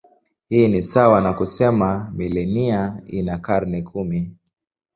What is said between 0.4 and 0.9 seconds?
Hii ni